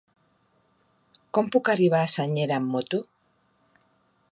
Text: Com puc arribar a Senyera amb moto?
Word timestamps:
Com 1.37 1.51
puc 1.57 1.69
arribar 1.73 2.01
a 2.05 2.09
Senyera 2.15 2.59
amb 2.61 2.73
moto? 2.77 3.03